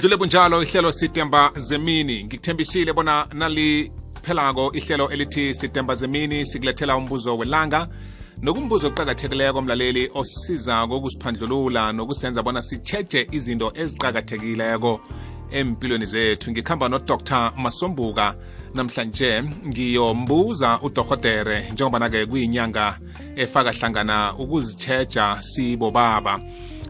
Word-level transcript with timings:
lidlule 0.00 0.16
bunjalo 0.16 0.62
ihlelo 0.62 0.92
sitemba 0.92 1.50
zemini. 1.56 2.24
Ngikuthembisile 2.24 2.92
bona 2.92 3.26
naliphelako 3.34 4.72
ihlelo 4.72 5.10
elithi 5.10 5.54
sitemba 5.54 5.94
zemini 5.94 6.46
sikulethela 6.46 6.96
umbuzo 6.96 7.36
welanga. 7.38 7.88
Nokumbuzo 8.42 8.88
oqakathekileko 8.88 9.62
mlaleli 9.62 10.10
osizako 10.14 10.96
ukusiphandlulula 10.96 11.92
nokusenza 11.92 12.42
bona 12.42 12.62
sitshetshe 12.62 13.28
izinto 13.32 13.72
eziqakathekileko 13.74 15.00
empilweni 15.50 16.06
zethu. 16.06 16.50
Ngikhamba 16.50 16.88
nodr 16.88 17.52
masombuka 17.56 18.34
namhlanje 18.74 19.42
ngiyombuza 19.66 20.80
udohotere 20.82 21.70
njengoba-ke 21.72 22.26
kuyinyanga 22.26 22.98
efaka 23.36 23.72
hlangana 23.72 24.34
ukuzitsheja 24.38 25.38
sibobaba. 25.42 26.40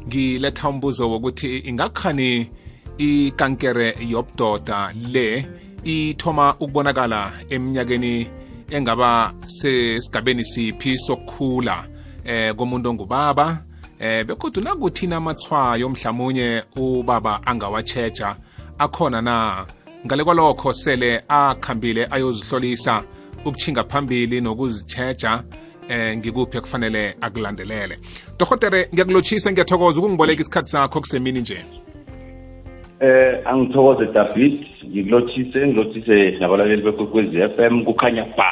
Ngiletha 0.07 0.69
umbuzo 0.69 1.11
wokuthi 1.11 1.59
ingakhani 1.59 2.60
ikankere 2.99 3.97
yobudoda 4.09 4.93
le 5.13 5.47
ithoma 5.85 6.55
ukubonakala 6.61 7.33
eminyakeni 7.49 8.29
engaba 8.71 9.35
sesigabeni 9.47 10.45
siphi 10.45 10.99
sokukhula 10.99 11.87
eh 12.25 12.55
komuntu 12.55 12.91
ongubaba 12.91 13.65
eh 13.99 14.25
bekodwa 14.27 14.63
nakuthi 14.63 15.07
namathwayo 15.07 15.89
mhlawumunye 15.89 16.63
ubaba 16.77 17.47
angawatsheja 17.47 18.37
akhona 18.79 19.23
na? 19.23 19.67
Ngale 20.07 20.25
kwalokho 20.25 20.75
sele 20.75 21.23
akhambile 21.29 22.07
ayozihlolisa 22.11 23.03
ukuchinga 23.45 23.85
phambili 23.85 24.41
nokuzitsheja 24.41 25.43
eh 25.89 26.17
ngikuphi 26.17 26.57
ekufanele 26.59 27.17
akulandelele. 27.21 27.99
Dohotere 28.39 28.89
ngiyakulotshisa 28.95 29.53
ngiyathokoza 29.53 30.01
ukungiboleka 30.01 30.43
isikhathi 30.43 30.69
sakho 30.69 31.01
kusemini 31.01 31.41
nje. 31.41 31.67
Eh 33.01 33.43
angithokoze 33.45 34.13
David. 34.13 34.67
Ngikulothise 34.89 35.67
ngilothise 35.67 36.31
nabalaleli 36.41 36.83
bekwekwezi 36.83 37.37
FM 37.57 37.85
kukhanya 37.85 38.25
ba 38.37 38.51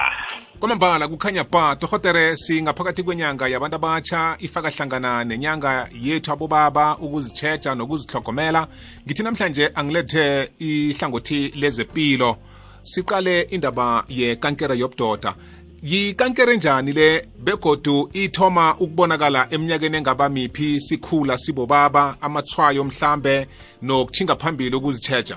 kwamambala 0.61 1.09
kukhanya 1.09 1.45
ba 1.45 1.77
dohotere 1.81 2.37
singaphakathi 2.37 3.03
kwenyanga 3.03 3.49
yabantu 3.49 3.77
abatsha 3.77 4.37
ifaka 4.39 4.71
hlangana 4.71 5.25
nenyanga 5.25 5.89
yethu 6.03 6.33
abobaba 6.33 6.97
ukuzitsheja 6.99 7.75
nokuzihlogomela 7.75 8.67
ngithi 9.07 9.23
namhlanje 9.23 9.71
angilethe 9.75 10.51
ihlangothi 10.59 11.53
lezepilo. 11.57 12.37
Siqale 12.83 13.43
indaba 13.43 14.05
yekankere 14.09 14.79
yobudoda 14.79 15.35
yikankere 15.83 16.57
njani 16.57 16.93
le 16.93 17.23
begodu 17.45 18.09
ithoma 18.13 18.75
ukubonakala 18.81 19.47
eminyakeni 19.51 19.97
engaba 19.97 20.29
miphi 20.29 20.81
sikhula 20.81 21.39
sibobaba 21.39 22.17
amathwayo 22.21 22.85
mhlambe 22.85 23.47
nokuchinga 23.83 24.37
phambili 24.37 24.77
ukuzitsheja 24.77 25.37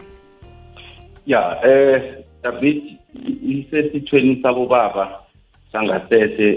ya 1.28 1.60
eh 1.66 2.22
David 2.44 2.84
isesithweni 3.44 4.42
sabobaba 4.42 5.20
sangasese 5.72 6.52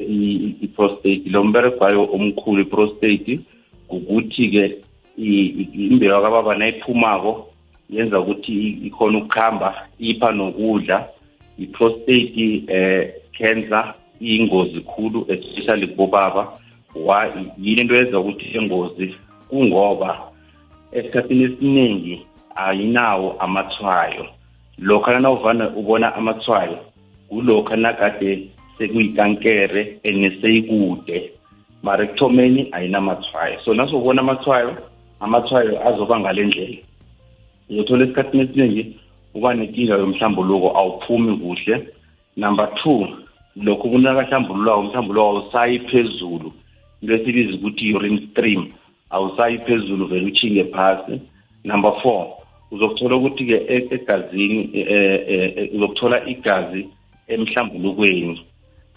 i-prostate. 0.62 1.22
Lo 1.26 1.44
mberegwayo 1.44 2.08
omkhulu 2.12 2.62
i-prostate 2.62 3.40
ukuthi-ke 3.88 4.78
imbewu 5.18 6.22
kababa 6.22 6.54
nayiphumako 6.54 7.50
yenza 7.90 8.20
ukuthi 8.20 8.68
ikhona 8.70 9.18
ukuhamba 9.18 9.88
ipha 9.98 10.32
nokudla. 10.32 11.08
I-prostate 11.58 12.64
eh 12.68 13.14
cancer 13.38 13.94
iyingozi 14.20 14.80
khulu 14.80 15.26
especially 15.28 15.86
kubobaba. 15.86 16.58
Yini 17.58 17.80
into 17.80 17.94
yenza 17.94 18.18
ukuthi 18.18 18.58
ingozi 18.58 19.14
kungoba 19.48 20.18
esikhathini 20.92 21.44
esiningi 21.44 22.26
ayinawo 22.54 23.36
amathwayo 23.38 24.26
lokho 24.78 25.18
nawuvana 25.18 25.68
ubona 25.76 26.14
amathwayo 26.14 26.78
kulokho 27.28 27.76
nakade 27.76 28.48
sekuyikankere 28.78 29.98
eneseyikude 30.02 31.32
mara 31.82 32.04
ekuthomeni 32.04 32.68
ayinamathwayo 32.72 33.60
so 33.64 33.74
nasubona 33.74 34.20
amathwayo 34.20 34.76
amathwayo 35.20 35.88
azoba 35.88 36.20
ngale 36.20 36.44
ndlela. 36.44 36.76
Uzothola 37.70 38.04
esikhathini 38.04 38.42
esiningi 38.42 38.96
uba 39.34 39.54
nenkinga 39.54 39.98
yomhlambuluko 39.98 40.78
awuphumi 40.78 41.36
kuhle. 41.36 41.88
Number 42.36 42.68
two 42.82 43.06
lokho 43.56 43.88
kunakahlambululako 43.88 44.80
umhlambuluko 44.80 45.28
awusayi 45.28 45.78
phezulu. 45.78 46.52
Into 47.02 47.14
esibiza 47.14 47.54
ukuthi 47.54 47.94
urine 47.94 48.28
stream 48.30 48.72
awusayi 49.10 49.58
phezulu 49.58 50.06
vele 50.06 50.26
uchinge 50.26 50.64
phasi. 50.64 51.20
Number 51.64 51.92
four 52.02 52.44
uzokuthola 52.70 53.16
ukuthi-ke 53.16 53.56
e-, 53.68 53.88
egazini 53.90 54.70
e-, 54.74 55.24
e-, 55.28 55.70
uzokuthola 55.74 56.26
igazi 56.28 56.88
emhlambulukweni 57.28 58.40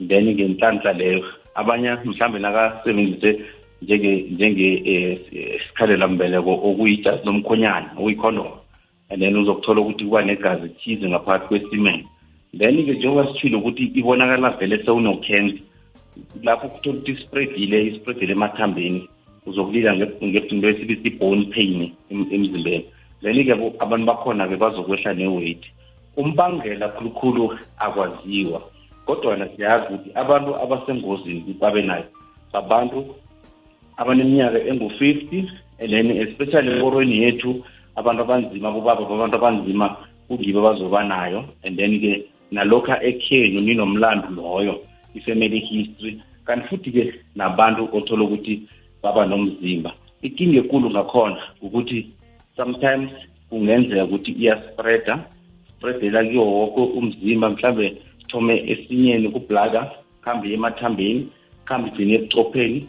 then 0.08 0.26
ngenhlanhla 0.34 0.94
leyo 0.94 1.26
abanye 1.56 1.92
mhlambe 2.06 2.40
nakasebenzise 2.40 3.40
njenge 3.82 5.20
sikhalela 5.68 6.08
mbeleko 6.08 6.52
okuyijazi 6.68 7.26
lomkhonyana 7.26 7.90
okuyikhondom 7.98 8.48
and 9.10 9.22
then 9.22 9.36
uzokuthola 9.36 9.82
ukuthi 9.82 10.06
kuba 10.06 10.22
negazi 10.22 10.70
thize 10.70 11.10
ngaphakathi 11.10 11.48
kwesimen 11.48 12.06
then-ke 12.58 12.94
njengoba 12.94 13.28
sithile 13.28 13.58
ukuthi 13.58 13.84
ibonakala 13.84 14.50
vele 14.50 14.86
sewuno-cancer 14.86 15.60
lapho 16.44 16.68
kuthola 16.68 16.98
ukuthi 16.98 17.12
ispreadile 17.12 17.88
ispreadile 17.88 18.32
emathambeni 18.32 19.10
uzokulila 19.46 19.96
ngezinto 19.96 20.70
esibiza 20.70 21.08
i-bone 21.08 21.46
pain 21.54 21.92
emzimbeni. 22.10 22.86
Then-ke 23.22 23.54
abantu 23.80 24.06
bakhona-ke 24.06 24.56
bazokwehla 24.56 25.14
ne-weight. 25.14 25.64
Umbangela 26.18 26.90
khulukhulu 26.90 27.58
akwaziwa 27.78 28.62
kodwa 29.06 29.50
siyazi 29.56 29.94
ukuthi 29.94 30.12
abantu 30.16 30.56
abasengozini 30.56 31.56
babe 31.60 31.82
nayo 31.82 32.06
abantu 32.54 33.16
abaneminyaka 33.98 34.60
engu-50 34.60 35.50
and 35.80 35.92
then 35.92 36.12
especially 36.12 36.72
enkorweni 36.72 37.24
yethu 37.24 37.64
abantu 37.98 38.22
abanzima 38.22 38.72
bobaba 38.72 39.04
babantu 39.10 39.36
abanzima 39.36 39.98
kungibo 40.28 40.62
bazoba 40.62 41.04
nayo. 41.04 41.46
And 41.64 41.78
then-ke 41.78 42.30
nalokha 42.52 43.02
ekhenu 43.04 43.60
ninomlando 43.62 44.30
loyo 44.30 44.80
i-family 45.16 45.60
history. 45.60 46.22
Kanti 46.46 46.68
futhi-ke 46.68 47.14
nabantu 47.36 47.90
othola 47.94 48.24
ukuthi 48.24 48.70
baba 49.04 49.26
nomzimba. 49.26 49.92
Inkinga 50.22 50.60
ekulu 50.60 50.90
ngakhona 50.90 51.38
ukuthi 51.62 52.08
sometimes 52.56 53.12
kungenzeka 53.50 54.06
ukuthi 54.06 54.32
iyaspreada 54.32 55.20
spreadela 55.78 56.24
kuyo 56.24 56.46
wonke 56.46 56.82
umzimba 56.82 57.50
mhlambe 57.50 58.02
sithome 58.20 58.56
esinyeni 58.72 59.30
kublaga 59.30 59.92
kuhambe 60.24 60.54
emathambeni 60.54 61.28
kuhambe 61.66 61.90
igcine 61.90 62.14
ebucopheni. 62.16 62.88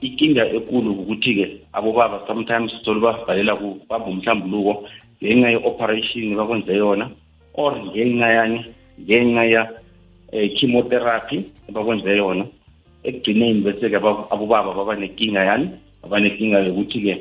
Inkinga 0.00 0.44
ekulu 0.52 0.92
ukuthi-ke 0.92 1.46
abobaba 1.72 2.20
sometimes 2.26 2.72
sithole 2.72 3.00
babhalela 3.00 3.56
bamba 3.88 4.06
umhlambuluko 4.06 4.84
ngenxa 5.22 5.50
ye-operation 5.50 6.36
bakwenze 6.36 6.76
yona 6.76 7.10
or 7.54 7.72
ngenxa 7.72 8.28
yani 8.28 8.58
ngenxa 9.00 9.44
ya 9.44 9.62
eh, 10.32 10.52
chemotherapy 10.56 11.44
abakwenze 11.68 12.16
yona. 12.16 12.44
Ekugcineni 13.04 13.60
bese-ke 13.62 13.96
abobaba 13.96 14.74
baba 14.74 14.94
nenkinga 14.96 15.44
yani 15.44 15.70
baba 16.02 16.20
nenkinga 16.20 16.66
yokuthi-ke 16.66 17.14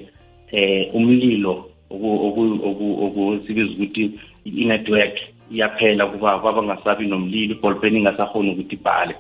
eh 0.52 0.90
umlilo 0.94 1.70
okusibiza 1.90 3.72
ukuthi 3.72 4.12
i-network 4.46 5.16
iyaphela 5.52 6.06
kuba 6.08 6.38
babangasabi 6.42 7.08
nomlilo 7.08 7.56
iballpen 7.56 7.96
ingasakhoni 7.96 8.52
ukuthi 8.52 8.76
ibhale. 8.76 9.16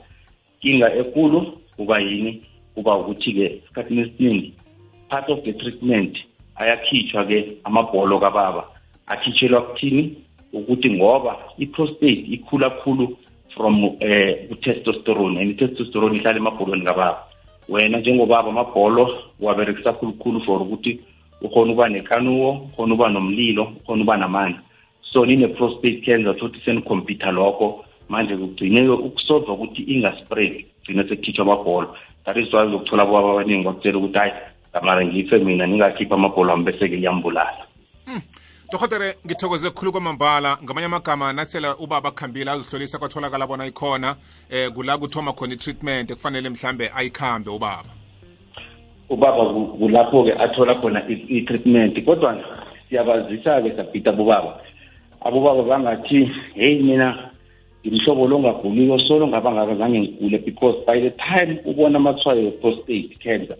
Inkinga 0.61 0.95
ekulu 0.95 1.53
kuba 1.77 1.99
yini? 1.99 2.41
Kuba 2.75 2.97
ukuthi-ke 2.97 3.45
esikhathini 3.45 4.01
esiningi 4.01 4.53
part 5.09 5.29
of 5.29 5.43
the 5.43 5.53
treatment 5.53 6.17
ayakhitshwa-ke 6.55 7.57
amabholo 7.63 8.19
kababa. 8.19 8.63
Akhitshelwa 9.07 9.61
kuthini? 9.61 10.17
Ukuthi 10.53 10.89
ngoba 10.89 11.37
i-prostate 11.57 12.25
ikhula 12.31 12.69
khulu 12.69 13.17
from 13.55 13.97
eh 13.99 14.47
ku-testosterone 14.47 15.41
and 15.41 15.51
i-testosterone 15.51 16.15
ihlala 16.15 16.37
emabholweni 16.37 16.85
kababa. 16.85 17.23
Wena 17.69 17.99
njengobaba 17.99 18.49
amabholo 18.49 19.23
waberekisa 19.39 19.93
khulukhulu 19.93 20.41
for 20.41 20.61
ukuthi 20.61 20.99
ukhona 21.41 21.71
ukuba 21.71 21.89
nekanuwo 21.89 22.51
ukhona 22.51 22.93
ukuba 22.93 23.09
nomlilo 23.09 23.63
ukhona 23.63 24.03
ukuba 24.03 24.17
namanzi 24.17 24.59
so 25.11 25.25
nine-prostate 25.25 26.01
cancer 26.05 26.35
futhi 26.39 26.59
senikhompyutha 26.65 27.31
lokho 27.31 27.85
manje 28.09 28.37
kugcine 28.37 28.89
ukusolva 28.89 29.53
ukuthi 29.53 29.81
ingaspread 29.81 30.65
gcine 30.83 31.03
sekukhitshwa 31.03 31.45
amabholo. 31.45 31.95
That 32.25 32.37
is 32.37 32.53
why 32.53 32.65
uzokuthola 32.65 33.03
abobaba 33.03 33.31
abaningi 33.31 33.65
bakutshela 33.65 33.97
ukuthi 33.97 34.17
hayi 34.17 34.31
mara 34.81 35.05
ngife 35.05 35.37
mina 35.37 35.67
ningakhipha 35.67 36.15
amabholo 36.15 36.53
ami 36.53 36.63
bese-ke 36.63 36.97
iyambulala 36.97 37.65
hmm. 38.05 38.21
dohotere 38.71 39.15
ngithokoze 39.25 39.69
kukhulu 39.69 39.91
kwamambala. 39.91 40.57
Ngamanye 40.63 40.85
amagama 40.85 41.33
nasela 41.33 41.77
ubaba 41.77 42.11
khambile 42.11 42.51
azihlolisa 42.51 42.99
kwatholakala 42.99 43.47
bona 43.47 43.65
ikhona 43.65 44.15
eh 44.49 44.71
kula 44.71 44.97
kuthoma 44.97 45.33
khona 45.33 45.53
i-treatment 45.53 46.13
kufanele 46.13 46.49
mhlambe 46.49 46.91
ayikhambe 46.95 47.49
ubaba. 47.49 47.89
Ubaba 49.09 49.45
kulapho-ke 49.79 50.33
athola 50.33 50.75
khona 50.75 51.01
i-treatment. 51.09 52.05
Kodwa 52.05 52.43
siyabazisa-ke 52.89 53.75
sabhita 53.75 54.11
bobaba. 54.11 54.59
Abobaba 55.21 55.63
bangathi 55.63 56.31
heyi 56.55 56.83
mina 56.83 57.24
ngimhlobo 57.85 58.27
longaguliko 58.27 58.99
solo 58.99 59.27
ngaba 59.27 59.51
ngakazange 59.51 59.99
ngigule 59.99 60.37
because 60.37 60.77
by 60.87 60.99
the 60.99 61.09
time 61.09 61.59
ubona 61.65 61.97
amathwayo 61.97 62.41
we-prostate 62.41 63.17
cancer 63.23 63.57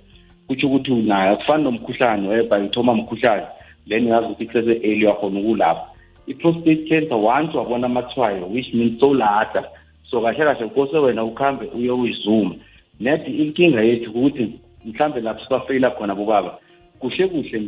kutsho 0.48 0.68
ukuthi 0.68 0.92
unayo 0.92 1.34
akufani 1.34 1.64
nomkhuhlane 1.64 2.28
whereby 2.28 2.66
uthoma 2.66 2.94
mkhuhlane 2.94 3.46
then 3.90 4.08
ngazi 4.08 4.26
ukuthi 4.26 4.46
kusese-early 4.46 5.06
wakhona 5.06 5.40
ukulapha. 5.40 5.86
I-prostate 6.28 6.90
cancer 6.90 7.18
once 7.18 7.58
wabona 7.58 7.86
amathwayo 7.86 8.46
which 8.46 8.74
means 8.74 9.00
sowulada 9.00 9.64
so 10.10 10.22
kahle 10.22 10.38
kahle 10.38 10.68
kose 10.68 10.98
wena 10.98 11.24
ukhambe 11.24 11.66
uye 11.66 11.92
uyizuma 11.92 12.56
net 13.00 13.28
inkinga 13.28 13.82
yethu 13.82 14.10
ukuthi 14.12 14.52
mhlambe 14.86 15.22
lapho 15.22 15.44
sibafeyila 15.44 15.92
khona 15.92 16.16
bobaba 16.16 16.58
kuhle 17.00 17.28
kuhle 17.28 17.62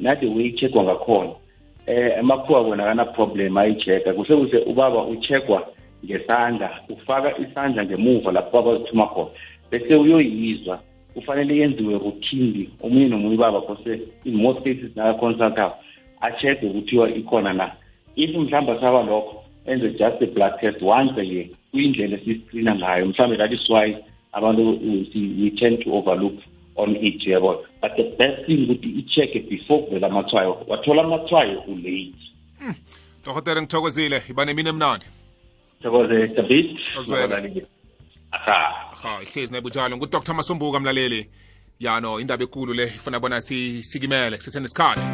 nade 0.00 0.26
weyi-check-wa 0.26 0.84
ngakhona. 0.84 1.30
Eh 1.86 2.18
amakhuwa 2.18 2.60
wona 2.60 2.84
kana-problem 2.84 3.56
ayi-check-a. 3.56 4.12
Kuhle 4.12 4.36
kuhle 4.36 4.58
ubaba 4.58 5.04
ucheck-wa 5.04 5.66
ngesandla 6.04 6.80
ufaka 6.88 7.38
isandla 7.38 7.84
ngemuva 7.84 8.32
lapho 8.32 8.58
abazithuma 8.58 9.06
khona. 9.06 9.30
Bese 9.70 9.94
uyoyizwa 9.94 10.80
kufanele 11.14 11.56
yenziwe 11.56 11.98
routinely 11.98 12.70
omunye 12.82 13.08
nomunye 13.08 13.34
ubaba 13.34 13.60
kose 13.60 14.00
in 14.24 14.36
most 14.36 14.58
cases 14.58 14.96
nakaconsultako 14.96 15.76
a-check-e 16.20 16.68
kuthiwa 16.68 17.10
ikhona 17.10 17.52
na. 17.52 17.72
If 18.16 18.30
mhlawumbe 18.30 18.72
asaba 18.72 19.02
lokho 19.02 19.44
enze 19.66 19.90
just 19.90 20.22
a 20.22 20.26
blood 20.26 20.60
test 20.60 20.82
once 20.82 21.20
a 21.20 21.24
year 21.24 21.46
kuyindlela 21.70 22.16
esiyiscreena 22.16 22.74
ngayo. 22.74 23.06
Mhlawumbe 23.06 23.36
that 23.38 23.52
is 23.52 23.68
why 23.68 23.96
abantu 24.32 24.78
we 25.42 25.50
tend 25.58 25.84
to 25.84 25.92
overlook 25.92 26.34
on 26.76 26.96
it 26.96 27.26
yabo 27.26 27.64
but 27.80 27.96
the 27.96 28.02
best 28.18 28.46
thing 28.46 28.64
ukuthi 28.64 28.88
i-check-e 28.98 29.40
before 29.40 29.82
kuvela 29.82 30.06
amathwayo 30.06 30.64
wathola 30.68 31.02
amathwayo 31.02 31.60
ulate. 31.60 32.14
Dokotere 33.26 33.60
ngithokozile. 33.60 34.22
Iba 34.30 34.44
nemini 34.44 34.68
emnandi 34.68 35.06
thokoze 35.82 36.30
aha. 38.30 38.60
Ha 39.02 39.22
ihlezi 39.22 39.52
nebunjalo 39.52 39.96
ngudr. 39.96 40.34
Masumbuka 40.34 40.80
mlaleli. 40.80 41.30
Yano 41.80 42.20
indaba 42.20 42.44
ekulu 42.44 42.74
le 42.74 42.84
ifuna 42.84 43.20
bona 43.20 43.40
sisikimele 43.40 44.36
kusesenesikhathi 44.36 45.06